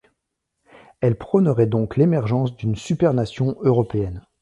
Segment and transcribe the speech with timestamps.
[1.01, 4.25] Elle prônerait donc l'émergence d'une supernation européenne.